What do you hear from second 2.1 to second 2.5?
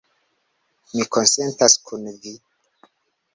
vi